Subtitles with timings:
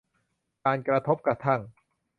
[0.65, 1.61] การกระทบกระทั่ง